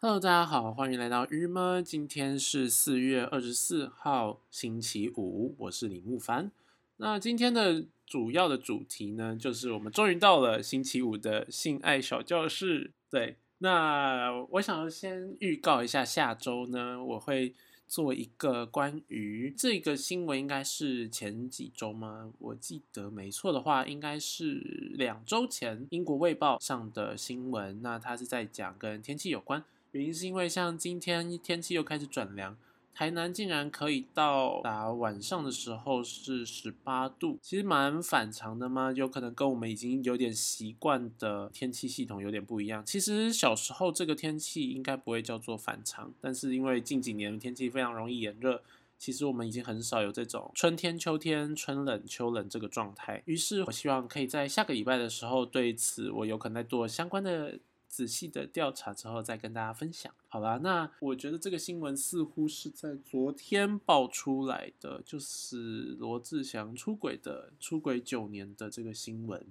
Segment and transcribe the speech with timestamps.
[0.00, 1.82] Hello，大家好，欢迎来到日么。
[1.82, 6.52] 今天是四月二十四号，星期五，我是李木凡。
[6.98, 12.92] 那今天的主要的主题呢，就是我们终于到了星期五的性爱小教室。
[13.10, 17.52] 对，那我想要先预告一下，下周呢，我会
[17.88, 22.30] 做一个关于这个新闻，应该是前几周吗？
[22.38, 27.82] 我记得没错的话，应该是两周前，英国卫报上的新闻。
[27.82, 29.64] 那它是在讲跟天气有关。
[29.98, 32.56] 原因是因为像今天天气又开始转凉，
[32.94, 42.80] 台南竟然可以到达晚上的时候是十八度，其实蛮反常的嘛，有可能跟我们已经有点习惯的天气系统有点不一样。
[42.86, 48.62] 其实小时候这个天气应该不会叫做反常，但是因为近几年天气非常容易炎热，
[49.00, 53.20] 其实我们已经很少有这种春天、秋天、春冷、秋冷这个状态。
[53.24, 57.58] 于是我希望可以在下个礼拜的时候对此我有可能在做相关的。
[57.88, 60.58] 仔细的调查之后再跟大家分享，好吧？
[60.62, 69.46] 那我觉得这个新闻似乎是在昨天爆出来的，就是罗志祥出轨的出轨九年的这个新闻，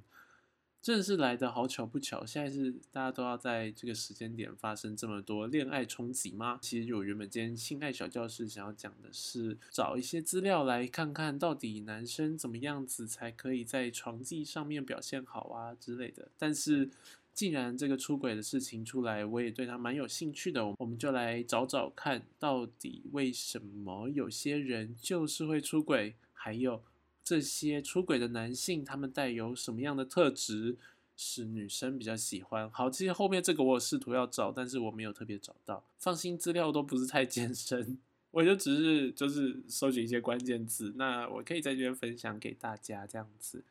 [0.82, 2.24] 真是来的好巧不巧。
[2.24, 6.60] 现在是大家都要在这个时间点发生这么多恋爱冲击吗？
[6.62, 16.92] 其实我原本今天性爱小教室想要讲的是找一些资料来看看到底男生怎么样子才可以在床技上面表现好啊之类的，但是。
[17.38, 26.82] 既然这个出轨的事情出来，我也对他蛮有兴趣的，我们就来找找看，到底为什么有些人就是会出轨，还有
[27.24, 30.78] 这些出轨的男性，他们带有什么样的特质
[31.16, 32.68] 是女生比较喜欢？
[32.72, 38.00] 好，其实后面这个我试图要找，但是我没有特别找到，放心，资料都不是太艰深，
[38.32, 43.64] 我就只是就是搜集一些关键字，那我可以在这边分享给大家这样子，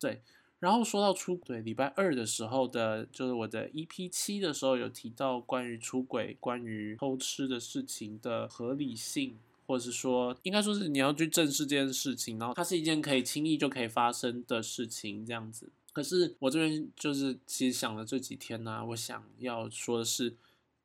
[0.00, 0.22] 对。
[0.64, 15.68] 然后说到出轨，礼拜二的时候的，就是我的 EP 七的时候有提到关于出轨、关于偷吃的事情的合理性，或者是说，应该说是你要去正视这件事情，然后它是一件可以轻易就可以发生的事情，这样子。
[15.92, 20.34] 可是我这边就是其实想了这几天呢，我想要说的是，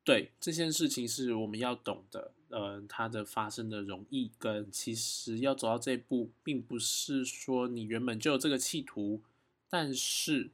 [0.04, 9.22] 对这件事情是我们要懂的，呃，它的发生的容易跟其实要走到这一步，并不是说你原本就有这个企图。
[9.70, 10.50] 但是，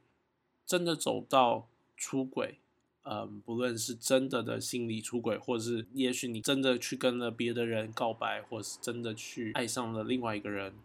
[0.65, 1.67] 真的走到
[1.97, 2.59] 出轨，
[3.01, 10.75] 嗯，不论是真的的心理出轨，或者是也许你真的去跟了别的人告白，或是真的去爱上了另外一个人，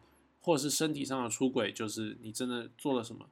[0.40, 3.28] 或是身体上的出轨，就是你真的做了什么，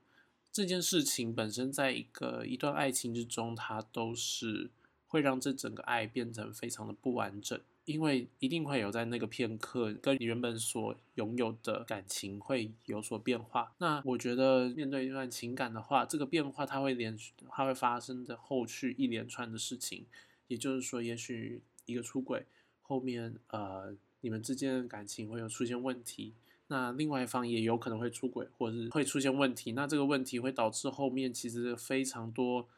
[0.53, 4.71] 这件事情本身在一个一段爱情之中，它都是
[5.11, 7.61] 会让这整个爱变成非常的不完整。
[7.87, 13.75] 因为一定会有在那个片刻，跟你原本所拥有的感情会有所变化。
[13.79, 20.07] 那我觉得面对一段情感的话，这个变化它会连续，它会发生的后续一连串的事情。
[20.47, 22.47] 也就是说，也许一个出轨
[22.81, 26.35] 后面，呃，你们之间的感情会有出现问题，
[26.69, 29.73] 那另外一方也有可能会出轨，或者是会出现问题。
[29.73, 32.69] 那这个问题会导致后面其实非常多。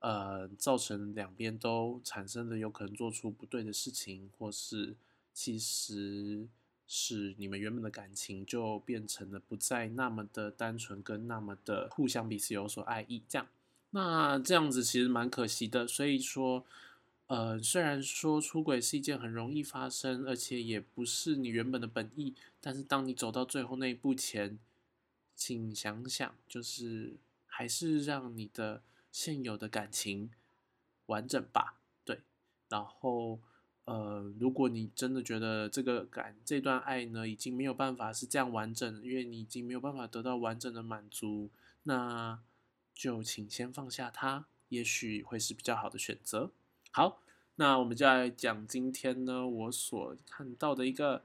[0.00, 4.96] 呃，造成两边都产生了有可能做出不对的事情，或是
[5.34, 6.48] 其实
[6.86, 13.46] 是你们原本的感情就变成了不再那么的单纯，跟那么的互相彼此有所爱意，这样，
[13.90, 15.86] 那这样子其实蛮可惜的。
[15.86, 16.64] 所以说，
[17.26, 24.58] 呃，虽然说出轨是一件很容易发生，而且也不是你原本的本意，但是当你走到最后那一步前，
[25.36, 28.80] 请想想，就是还是让你的。
[29.12, 30.30] 现有的感情
[31.06, 32.20] 完整吧，对。
[32.68, 33.40] 然后，
[33.84, 41.50] 呃，如果你真的觉得这个感这段爱呢已经没有办法是这样完整，因为你已经没有办法得到完整的满足，
[41.82, 42.38] 那
[42.94, 46.52] 就请先放下它，也许会是比较好的选择。
[46.92, 47.20] 好，
[47.56, 51.24] 那我们就来讲今天呢我所看到的一个，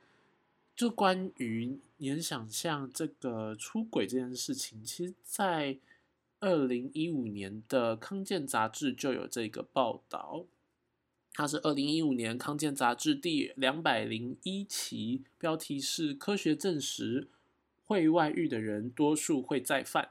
[0.76, 5.78] 就关于你能想象这个出轨这件事情，其实，在。
[6.40, 10.46] 二零一五年的康健杂志就有这个报道，
[11.34, 17.28] 它是二零一五年康健杂志第两百零一期，标题是“科学证实
[17.86, 20.10] 会外遇的人多数会再犯”。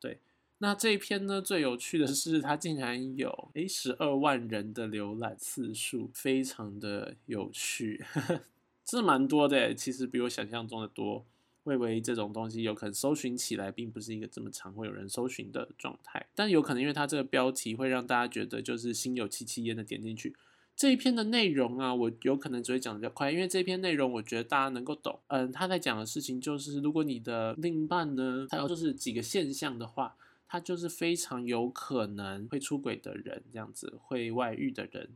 [0.00, 0.18] 对，
[0.58, 8.04] 那这一篇呢，最有趣的是它竟然有诶十二万人的浏览次数，非常的有趣，
[8.84, 11.24] 这蛮多的，其实比我想象中的多。
[11.62, 20.34] 会为这种东西有可能搜寻起来，并不是一个这么常会有人搜寻的状态，但有可能因为它这个标题会让大家觉得就是心有戚戚焉的点进去。
[20.76, 25.20] 这一篇的内容啊，我有可能只会讲的比较快，因为这篇内容我觉得大家能够懂。
[25.26, 30.16] 嗯，他在讲的事情就是，如果你的另一半呢，他有就是几个现象的话，
[30.48, 35.10] 他就是非常有可能会出轨的人，这样子会外遇的人。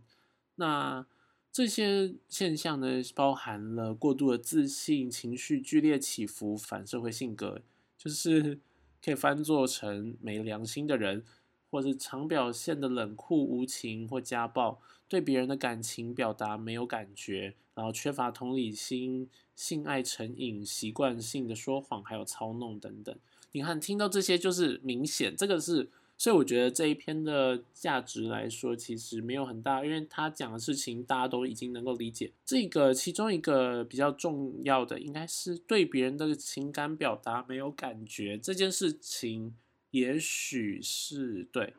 [0.57, 1.07] 那
[1.55, 7.63] 这些现象呢，包含了过度的自信、情绪剧烈起伏、反社会性格，
[7.97, 8.59] 就是
[9.01, 11.25] 可以翻作成没良心的人，
[11.71, 23.17] 或是常表现的冷酷无情或家暴，对别人的感情表达没有感觉，然后缺乏同理心、性爱成瘾、习惯性的说谎，还有操弄等等。
[23.53, 25.89] 你看，听到这些就是明显，这个是。
[26.25, 32.33] 所以我觉得这一篇的价值来说，其实没有很大，因为他讲的事情大家都已经能够理解。
[32.47, 39.55] 这个其中一个比较重要的，应该是对别人的情感表达没有感觉这件事情，
[39.91, 41.75] 也许是对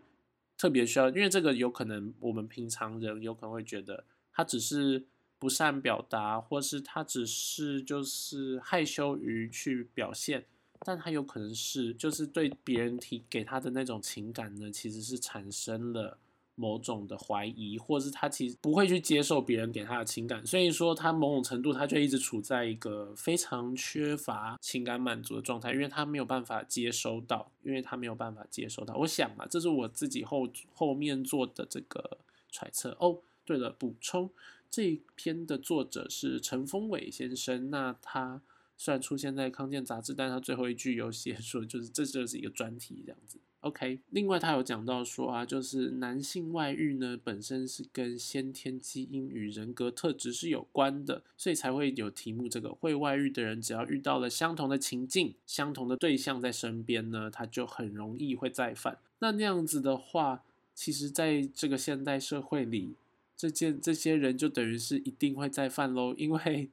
[0.56, 5.06] 特别需要，因为这个有可能我们平常人有可能会觉得他只是
[5.40, 10.46] 不善表达，或是他只是就是害羞于去表现。
[10.86, 16.20] 但他有可能是，就是对别人提给他的那种情感呢，其实是产生了
[16.54, 28.96] 某种的怀疑，或是他其实不会去接受别人给他的情感，所以说他某种程度他就一直处在一个非常缺乏情感满足的状态，因为他没有办法接收到，因为他没有办法接收到。
[28.96, 32.20] 我想嘛，这是我自己后后面做的这个
[32.52, 32.96] 揣测。
[33.00, 34.30] 哦，对了，补充
[34.70, 38.42] 这一篇的作者是陈峰伟先生，那他。
[38.78, 43.40] 虽然出现在康健杂志，但他最后一句有写说，就是这就是一个专题这样子。
[43.62, 59.00] OK，另外他有讲到说啊，就是男性外遇呢本身是跟先天基因与人格特质是有关的，所以才会有题目这个会外遇的人，只要遇到了相同的情境、相同的对象在身边呢，他就很容易会再犯。
[59.18, 60.44] 那那样子的话，
[60.76, 62.94] 其实在这个现代社会里，
[63.36, 66.70] 这件这些人就等于是一定会再犯喽，因为。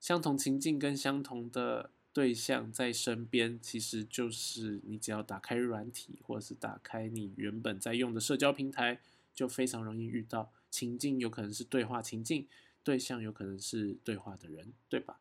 [0.00, 9.00] 相同情境跟相同的对象在身边，其实就是你只要打开软体，或者是打开你原本在用的社交平台，
[9.34, 12.46] 就非常容易遇到情境，有可能是对话情境，
[12.82, 15.18] 对象有可能是对话的人，对吧？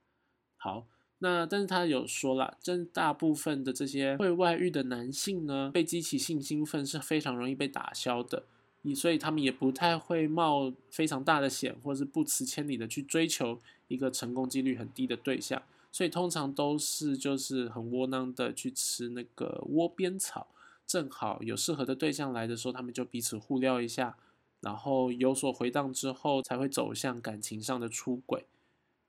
[0.57, 0.87] 好，
[1.19, 8.45] 那但是他有说了，真大部分的这些会外遇的男性呢，被激起性兴奋是非常容易被打消的。
[8.93, 20.47] 所以他们也不太会冒非常大的险，或是不辞千里的去追求一个成功几率很低的对象，所以通常都是就是很窝囊的去吃那个窝边草，
[20.85, 24.17] 正好有适合的对象来的时候，他们就彼此互撩一下，
[24.59, 28.45] 然后有所回荡之后，才会走向感情上的出轨。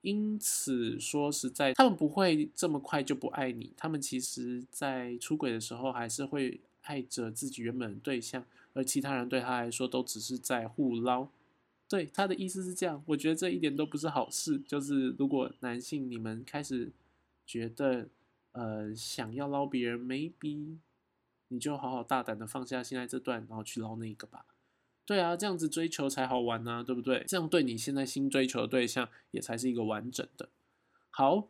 [0.01, 8.43] 因此说实在，他们不会这么快就不爱你，他们其实在出轨的时候还是会爱着自己原本的对象。
[8.73, 11.29] 而其他人对他来说都只是在互捞，
[11.89, 13.01] 对他的意思是这样。
[13.07, 14.59] 我觉得这一点都不是好事。
[14.67, 16.91] 就是如果男性你们开始
[17.45, 18.07] 觉得
[18.51, 20.77] 呃想要捞别人，maybe
[21.47, 24.45] 你就好好大胆的放下现在这段，然后去捞那个吧。
[25.05, 27.23] 对啊，这样子追求才好玩呢，对不对？
[27.27, 30.49] 这样对你现在新追求的对象也才是一个完整的。
[31.09, 31.47] 好，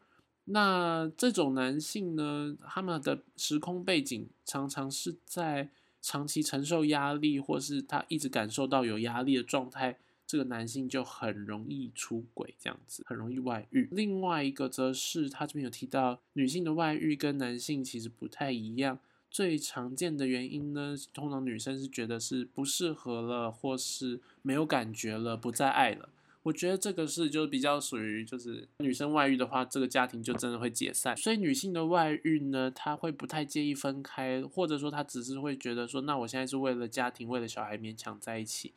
[0.47, 5.69] 那这种男性呢，他们的时空背景常常是在。
[5.99, 13.89] 长期承受压力，或是他一直感受到有压力的状态，这个男性就很容易出轨，这样子很容易外遇。
[13.91, 18.99] 另外一个则是他这边有提到，女性的外遇跟男性其实不太一样。
[19.29, 26.07] 最常见的原因呢，通常女生是觉得是不适合了，或是没有感觉了，不再爱了。
[26.47, 31.15] 我觉得这个是就比较属于，就是女生外遇的话，这个家庭就真的会解散。
[31.17, 38.73] 所以女性的外遇呢，她会不太介意分开，或者说她只是会觉得说，那我现在是为了家庭，为了小孩勉强在一起。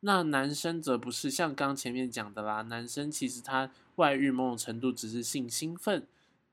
[0.00, 6.06] 那男生则不是，像刚前面讲的啦，男生其实他外遇某种程度只是性兴奋，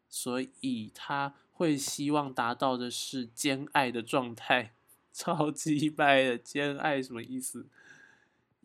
[0.08, 4.72] 所以他会希望达到的是兼爱的状态，
[5.12, 7.68] 超级掰的兼爱什么意思？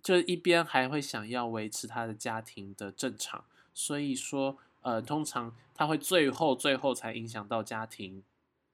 [0.03, 8.23] 就一边还会想要维持他的家庭的正常，所以说，呃，通常他会最后最后才影响到家庭。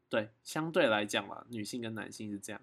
[0.08, 2.60] 对，相对来讲嘛，女性跟男性是这样。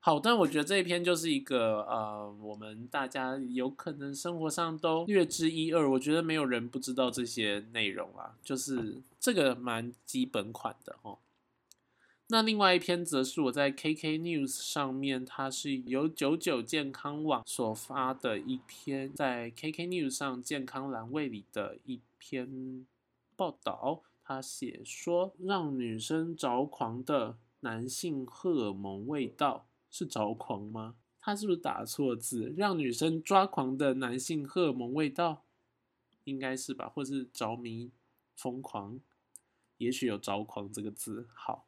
[0.00, 5.88] 好，但我觉得这一篇就是一个呃，我们大家有可能生活上都略知一二。
[5.90, 11.18] 我觉得没有人不知道这些内容啊，就是这个蛮基本款的哦。
[12.32, 22.86] 那另外一篇则是我在 KK News 上面，它是由九九健康网所发的一篇，在 KK News 上健康栏位里的一篇
[23.34, 24.04] 报道。
[24.22, 30.94] 他写说，让女生着狂的男性荷尔蒙味道是着狂吗？
[31.18, 32.54] 他是不是打错字？
[32.56, 35.42] 让女生抓狂的男性荷尔蒙味道，
[36.22, 36.88] 应该是吧？
[36.88, 37.90] 或是着迷、
[38.36, 39.00] 疯狂？
[39.78, 41.26] 也许有着狂这个字。
[41.34, 41.66] 好。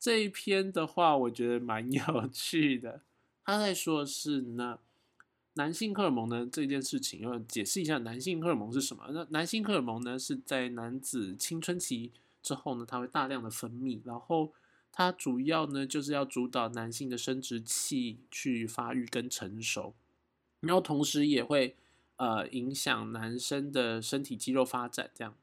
[0.00, 3.02] 这一篇的话，我觉得蛮有趣的。
[3.44, 4.78] 他在说是呢，
[5.54, 9.04] 男性荷尔蒙呢这件事情，要解释一下男性荷尔蒙是什么。
[9.12, 14.52] 那男性荷尔蒙呢是在男子青春期之后呢，它会大量的分泌，然后
[14.90, 19.94] 它主要呢就是要主导男性的生殖器去发育跟成熟，
[20.60, 21.76] 然后同时也会
[22.16, 25.36] 呃影响男生的身体肌肉发展，这样。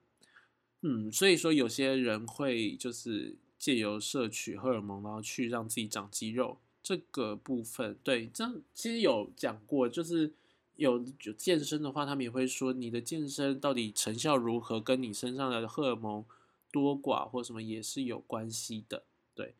[0.82, 6.60] 嗯，所以说有些人会就是借由摄取荷尔蒙，然后去让自己长肌肉。
[6.84, 10.32] 这个部分，对，这其实有讲过，就是
[10.78, 16.24] 有有健身的话，他们也会说你的健身到底成效如何，跟你身上的荷尔蒙
[16.72, 19.04] 多寡或什么也是有关系的。
[19.36, 19.54] 对，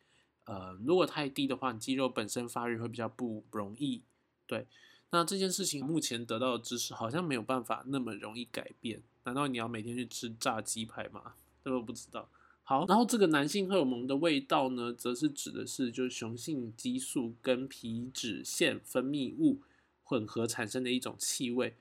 [0.46, 4.00] 呃，如果太低的话，你肌肉本身发育会比较不容易。
[4.46, 4.66] 对，
[5.10, 9.02] 那这件事情目前得到的知识好像没有办法那么容易改变。
[9.24, 11.34] 难道你要每天去吃炸鸡排吗？
[11.62, 12.30] 这个不知道。
[12.68, 19.62] 好，然后这个男性荷尔蒙的味道呢，则是指的是就是雄性激素跟皮脂腺分泌物
[20.02, 21.72] 混合产生的一种气味。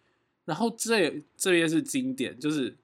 [0.45, 2.77] 然后这这边是经典，就是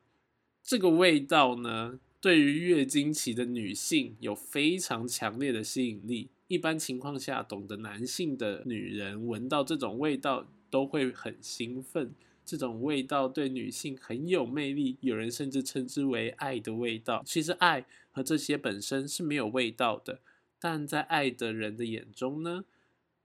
[0.61, 6.27] 这个味道呢，对于月经期的女性有非常强烈的吸引力。
[6.49, 12.13] 一般情况下，懂得男性的女人闻到这种味道都会很兴奋。
[12.45, 17.23] 这种味道对女性很有魅力，有人甚至称之为“爱的味道”。
[17.25, 20.19] 其实，爱和这些本身是没有味道的，
[20.59, 22.65] 但在爱的人的眼中呢，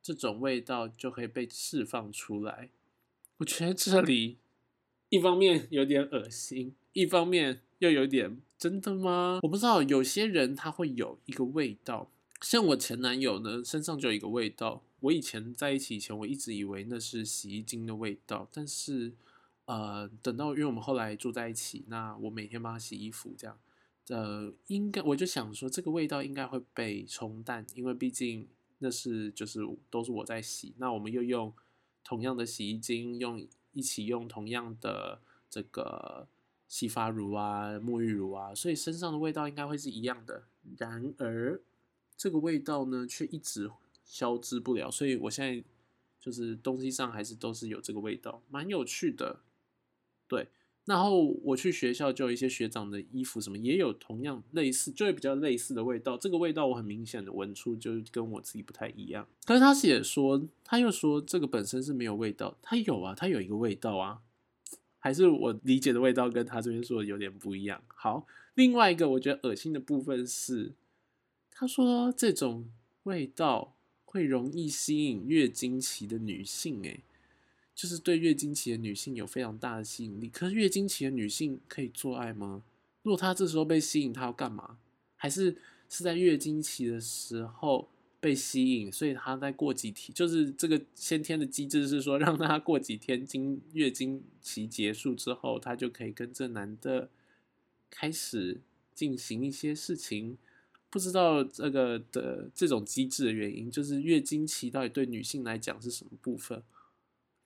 [0.02, 2.70] 这种味道就会被释放出来。
[3.38, 4.38] 我觉得这里
[5.08, 9.40] 一方面有点恶心，一方面又有点真的吗？
[9.42, 12.10] 我不知道，有些人他会有一个味道，
[12.40, 14.82] 像我前男友呢，身上就有一个味道。
[15.00, 19.12] 我以前在一起以前，我一直以为那是洗衣精的味道，但是，
[19.66, 23.56] 呃，等到因为我们后来住在一起，那我每天帮他洗衣服，这样，
[24.08, 31.52] 呃，应该我就想说，这个味道应该会被冲淡，因为毕竟那是就是都是我在洗，那我们又用
[32.02, 36.26] 同样的洗衣精，用一起用同样的这个
[36.66, 40.42] 洗发乳啊、沐浴乳啊，所以身上的味道应该会是一样的。
[40.76, 41.60] 然而，
[42.16, 43.70] 这个味道呢，却一直。
[44.08, 45.62] 消之不了，所以我现在
[46.18, 49.40] 就是东西上还是都是有这个味道，蛮有趣的。
[50.26, 50.48] 对，
[50.86, 56.16] 然后我去学校就有一些学长的衣服什么也有同样类似，就会比较类似的味道。
[56.16, 59.28] 这个味道我很明显的闻出就跟我自己不太一样。
[59.44, 64.20] 可是他写说，他又说这个本身是没有味道，他有啊，他有一个味道啊，
[64.98, 67.82] 还是我理解的味道跟他这边说的有点不一样。
[67.88, 70.74] 好，另外一个我觉得恶心的部分是，
[71.50, 72.70] 他说这种
[73.04, 73.76] 味道。
[74.18, 77.00] 会容易吸引月经期的女性，诶，
[77.72, 80.28] 就是对月经期的女性有非常大的吸引力。
[80.28, 82.64] 可是月经期的女性可以做爱吗？
[83.04, 84.76] 如果她这时候被吸引，她要干嘛？
[85.14, 85.56] 还是
[85.88, 97.08] 是在月经期的时候被吸引，所以她在过几天，就是这个先天的机制是说，让她过几天经月经期结束之后，她就可以跟这男的
[97.88, 98.60] 开始
[98.92, 100.36] 进行一些事情。
[100.90, 106.62] 不知道这个的这种机制的原因，就是月经期到底对女性来讲是什么部分？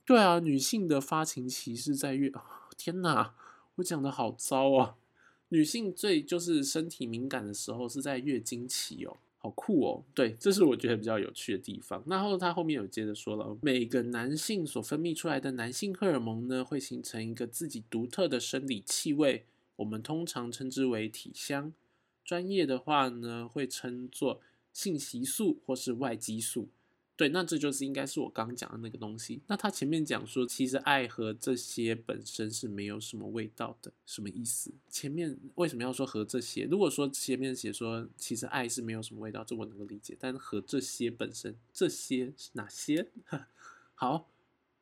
[0.04, 2.32] 对啊，女性的发情期是在月……
[2.76, 3.34] 天哪，
[3.76, 4.96] 我讲的好糟啊！
[5.48, 10.02] 女性最就是身体敏感的时候是在月经期哦，好酷哦！
[10.14, 12.02] 对，这是我觉得比较有趣的地方。
[12.06, 19.44] 然后他后面有接着说了，每个男性所分泌出来的男性荷尔蒙呢，会形成一个自己独特的生理气味，
[19.76, 21.72] 我们通常称之为体香。
[22.24, 24.40] 专业的话呢，会称作
[24.72, 26.68] 性激素或是外激素。
[27.14, 29.42] 对，那这就是应该是我刚刚讲的那个东西。
[29.46, 34.72] 那他前面讲说，其实爱和这些本身是没有什么味道的，什么意思？
[34.88, 36.64] 前面为什么要说和这些？
[36.64, 40.16] 如果说前面写说其实爱是没有什么味道，这我能够理解。
[40.18, 43.06] 但和这些本身，这些是哪些？
[43.94, 44.28] 好，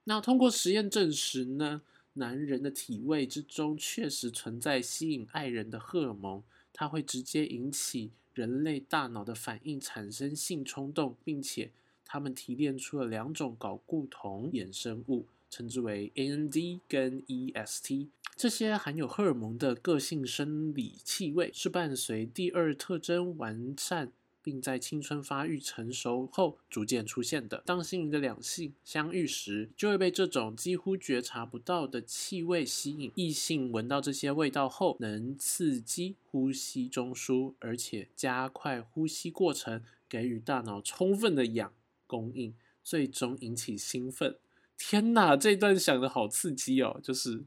[0.04, 1.82] 那通过实验证实呢，
[2.14, 6.42] 男人的体味之中确实存在吸引爱人的荷尔蒙。
[6.72, 11.70] 它会直接引起人类大脑的反应，产生性冲动，并且
[12.04, 18.08] 他们提炼出了两种睾固酮衍生物，称之为 AND 跟 EST。
[18.36, 24.12] 这些含有荷尔蒙的个性生理气味，是伴随第二特征完善。
[24.42, 27.62] 并在青春发育成熟后逐渐出现的。
[27.66, 33.12] 当心灵的两性相遇时，就会被这种几乎觉察不到的气味吸引。
[33.14, 41.72] 异性闻到这些味道后，能刺激呼吸中枢，而且加快呼吸过程，给予大脑充分的氧
[42.06, 44.36] 供应，最终引起兴奋。
[44.76, 46.98] 天哪，这段想的好刺激哦！
[47.02, 47.42] 就是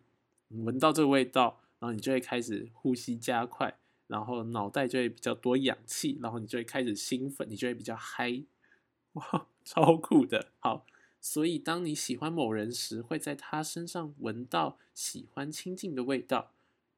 [0.50, 3.76] 闻到这个味道，然后你就会开始呼吸加快。
[4.08, 8.44] 然后脑袋就会比较多氧气，然后你就会开始兴奋，你就会比较嗨，
[9.14, 10.48] 哇，超酷的。
[10.60, 10.86] 好，
[11.20, 16.52] 所以当你喜欢某人时，会在他身上闻到喜欢亲近的味道。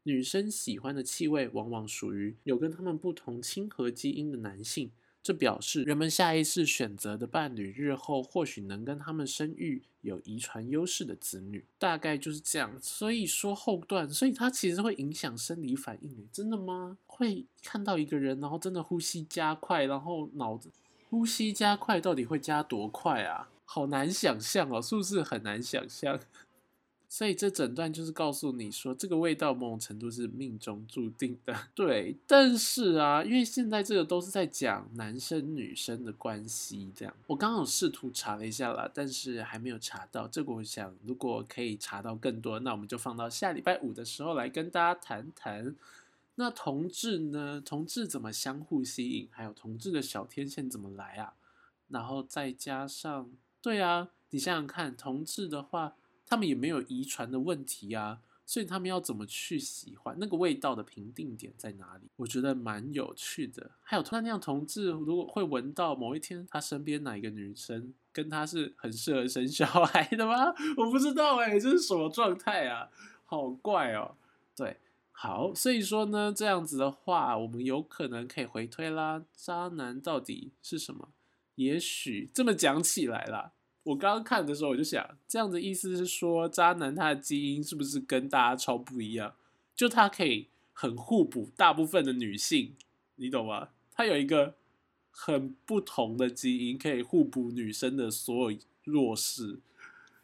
[0.03, 4.91] 女生喜欢的气味往往属于有跟他们不同亲和基因的男性。
[5.25, 12.77] 这表示人们下意识选择的伴侣，日后或许能跟他们生育有遗传优势的子女，大概就是这样。
[12.79, 16.29] 所以说后段，所以它其实会影响生理反应。
[16.31, 16.99] 真的吗？
[17.07, 20.69] 会看到一个人，然后真的呼吸加快，然后脑子
[21.09, 23.49] 呼吸加快，到底会加多快啊？
[23.65, 26.19] 好难想象哦，是不是很难想象？
[27.07, 31.55] 所以这整段就是告诉你说，这个味道某种程度是命中注定的。
[31.73, 37.13] 对，但是啊，因为现在这个都是在讲男生女生的关系，这样。
[37.27, 40.27] 我刚好试图查了一下啦，但是还没有查到。
[40.27, 45.75] 这个我想，如果可以查到更多，那我们就放到下礼拜五的时候来跟大家谈谈。
[46.35, 47.61] 那同志呢？
[47.63, 49.27] 同志怎么相互吸引？
[49.31, 51.33] 还有同志的小天线怎么来啊？
[51.87, 53.29] 然后再加上，
[53.61, 55.93] 对啊，你想想看，同志的话。
[56.25, 62.09] 他们也没有遗传的问题啊，所以他们要怎么去喜欢那个味道的评定点在哪里？
[62.17, 63.71] 我觉得蛮有趣的。
[63.81, 70.53] 还有突然那样同志，如果会闻到某一天他身边哪一个女生跟他是很适合生小孩的吗？
[70.77, 72.89] 我不知道哎，这是什么状态啊？
[73.25, 74.15] 好怪哦。
[74.55, 74.77] 对，
[75.11, 79.25] 好，所以说呢，这样子的话，我们有可能可以回推啦。
[79.33, 81.09] 渣男到底是什么？
[81.55, 83.53] 也许这么讲起来啦。
[83.85, 89.33] 我刚刚看的时候，我就想，这样的意思是说，渣男他的基因是不是跟大家超不一样？
[89.75, 92.75] 就他可以很互补大部分的女性，
[93.17, 93.69] 你懂吗？
[93.93, 94.55] 他有一个
[95.11, 99.59] 很不同的基因，可以互补女生的所有弱势。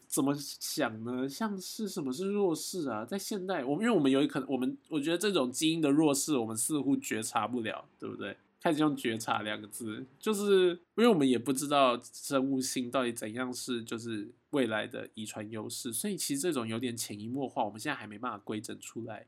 [0.08, 1.28] 怎么想呢？
[1.28, 3.04] 像是什么是弱势啊？
[3.04, 8.36] 在现代，我们因为我们有可能，我们我觉得这种基因的弱势，我们似乎觉察不了，对不对？
[8.62, 19.26] 开始用觉察两个字，就是因为我们也不知道生物性到底怎样是就是未来的遗传优势，所以其实这种有点潜移默化，我们现在还没办法规整出来。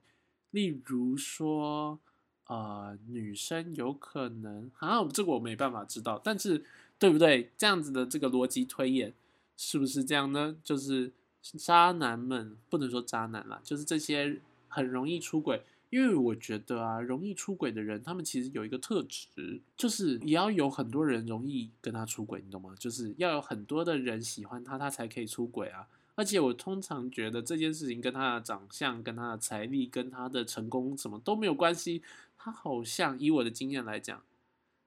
[0.52, 1.98] 例如说，
[2.46, 6.64] 呃，女生有可能啊，这个我没办法知道，但是
[6.96, 7.50] 对不对？
[7.58, 9.12] 这样子的这个逻辑推演
[9.56, 10.56] 是不是这样呢？
[10.62, 11.10] 就是
[11.42, 15.60] 渣男们不能说渣男啦，就是这些很容易出轨。
[15.94, 22.74] 因为我觉得啊，容易出轨的人，他们其实有一个特质，就是也要有很多人容易跟他出轨，你懂吗？
[22.76, 25.86] 就是要有很多的人喜欢他，他才可以出轨啊。
[26.16, 32.02] 而且我通常觉得这件事情跟他的长相、跟他的财力、跟他的成功什么都没有关系。
[32.36, 34.20] 他好像以我的经验来讲，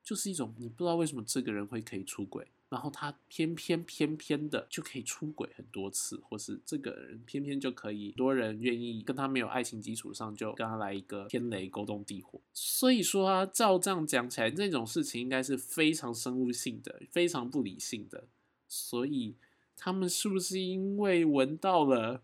[0.04, 2.48] 就是一种你不知道为什么这个人会可以出轨。
[2.70, 12.42] 然后他偏偏偏偏的就可以出轨很多次，或是这个人偏偏就可以多人愿意跟他没有爱情基础上就跟他来一个天雷勾动地火。
[12.54, 18.26] 所以说啊，照这样讲起来，这种事情应该是非常生物性的，非常不理性的。
[18.68, 19.36] 所以
[19.78, 22.22] 他们是不是因为闻到了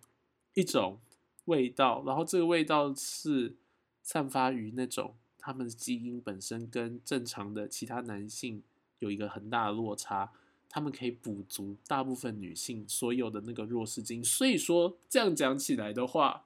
[0.56, 1.00] 一种
[1.46, 3.56] 味道，然后这个味道是
[4.02, 8.62] 散发于那种他们基因本身跟正常的其他男性？
[9.04, 10.32] 有一个很大的落差，
[10.68, 14.24] 他们可以补足大部分女性所有的那个弱势基因。
[14.24, 16.46] 所以说这样讲起来的话，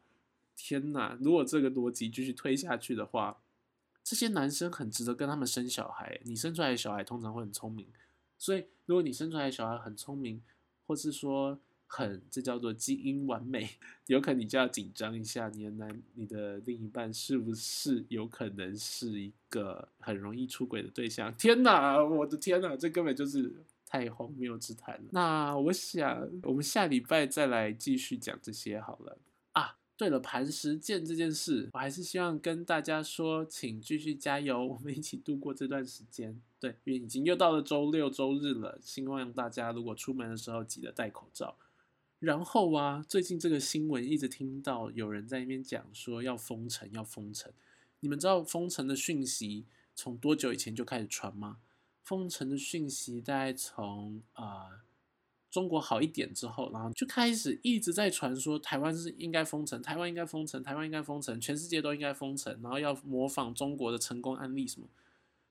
[0.55, 1.17] 天哪！
[1.21, 3.37] 如果这个逻辑继续推下去的话，
[4.03, 6.19] 这些男生很值得跟他们生小孩。
[6.25, 7.87] 你生出来的小孩通常会很聪明，
[8.37, 10.41] 所以如果你生出来的小孩很聪明，
[10.85, 11.59] 或是说。
[11.87, 13.69] 很，这叫做基因完美，
[14.07, 21.33] 有可能你就要紧张一下，你的男，你的另一半是不是有可能是一个很容易出轨的对象？
[21.35, 25.05] 天哪，我的天哪，这根本就是太荒谬之谈了。
[25.11, 29.17] 那我想，我们下礼拜再来继续讲这些好了。
[29.53, 36.39] 啊，对了，磐石剑这件事，我还是希望跟大家说，请继续加油，我们一起度过这段时间。
[36.59, 41.55] 对，因为已经又到了周六周日了，希望大家如果出门的时候记得戴口罩。
[42.19, 47.51] 然后啊，最近这个新闻一直听到有人在那边讲说要封城，要封城。
[47.99, 51.57] 你们知道封城的讯息从多久以前就开始传吗？
[52.03, 54.83] 封城的讯息大概从啊
[55.51, 64.87] 中国好一点之后，然后就开始一直在传说台湾是应该封城，台湾应该封城，台湾应该封城，全世界都应该封城，然后要模仿中国的成功案例什么。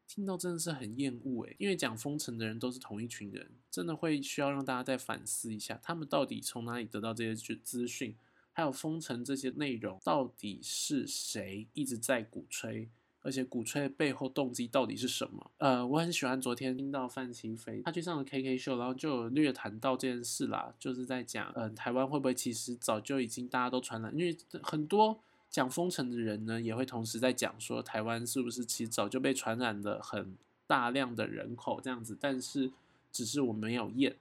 [0.08, 8.16] 听到真的是很厌恶诶，因为讲封城的人都是同一群人，真的会需要让大家再反思一下，他们到底从哪里得到这些资资讯，
[8.52, 12.88] 还有封城这些内容到底是谁一直在鼓吹，
[13.20, 15.50] 而且鼓吹背后动机到底是什么？
[15.58, 25.20] 呃，我很喜欢昨天听到范奇飞他去上了 KK 秀，然后就有略谈到这件事啦，就是在讲，嗯，台湾会不会其实早就已经大家都传染，因为很多。
[25.50, 32.70] 讲封城的人呢，也会同时在讲说，台湾是不是其实早就被传染了很大量的人口这样子，但是
[33.10, 34.16] 只是我们没有验。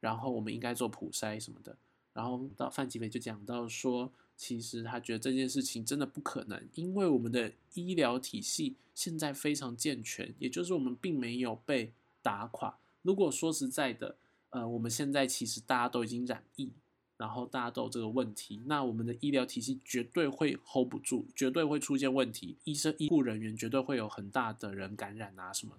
[0.00, 1.76] 然后我们应该做普筛什么的。
[2.12, 11.92] 然后到范吉飞就讲到说，其实他觉得这件事情真的不可能，因为我们的医疗体系现在非常健全，也就是我们并没有被
[12.22, 12.78] 打垮。
[13.02, 14.14] 如果说实在的，
[14.50, 16.70] 呃，我们现在其实大家都已经染疫，
[17.18, 25.74] 然后大家都有这个问题，那我们的医疗体系绝对会 hold 不住，绝对会出现问题，医生医护人员绝对会有很大的人感染啊什么。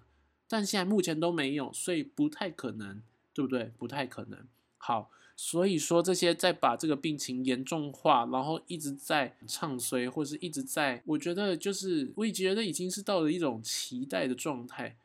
[0.46, 3.72] 但现在目前都没有，所以不太可能，对不对？
[3.78, 4.46] 不太可能。
[4.76, 14.98] 好，所以说这些在把这个病情严重化，然后一直在唱衰，或是一直在，我觉得就是我已觉得已经是到了一种期待的状态。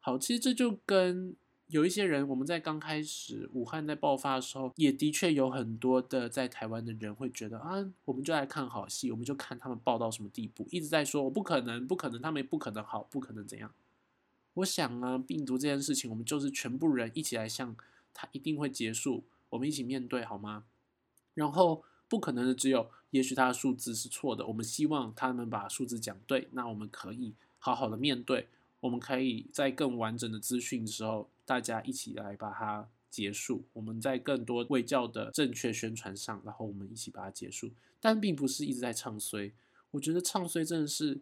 [0.00, 1.36] 好，其实这就跟。
[1.74, 13.72] 有一些人，我们在刚开始武汉在爆发的时候，也的确有很多的在台湾的人会觉得啊，我们就来看好戏，我们就看他们爆到什么地步，一直在说我不可能，不可能，他们也不可能好，不可能怎样。
[14.54, 17.74] 我想啊，病毒这件事情，我们就是全部人一起来向
[18.12, 20.62] 它一定会结束，我们一起面对好吗？
[21.34, 28.46] 然后不可能的只有，也许它的数字是错的，我们希望他们把数字讲对，那我们可以好好的面对。
[28.78, 33.64] 我们可以在更完整的资讯的时候，大家一起来把它结束。
[33.72, 37.70] 我们在更多卫教的正确宣传上，然后我们一起把它结束。
[38.00, 39.52] 但并不是一直在唱衰，
[39.92, 41.20] 我觉得唱衰真的是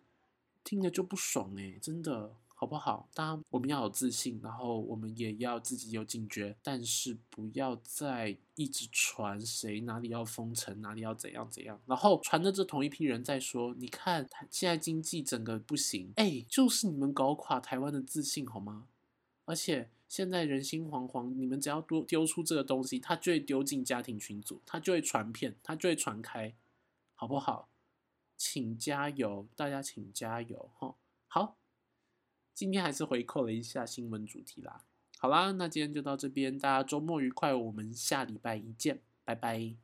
[0.64, 2.34] 听着就不爽诶，真的。
[2.54, 3.08] 好不好？
[3.12, 18.86] 当然，我们要有自信，然后我们也要自己有警觉，但是不要再一直传谁哪里要封城，哪里要怎样怎样，然后传的这同一批人在说，你看现在经济整个不行，哎，就是你们搞垮台湾的自信好吗？
[19.44, 26.54] 而且现在人心惶惶，你们只要多丢出这个东西，他就会丢进家庭群组，他就会传片，他就会传开，
[27.14, 27.70] 好不好？
[28.36, 30.96] 请加油，大家请加油哈！
[31.28, 31.56] 好。
[32.52, 34.84] 今天还是回扣了一下新闻主题啦。
[35.16, 39.81] 好啦，那今天就到这边，大家周末愉快，我们下礼拜一见，拜拜。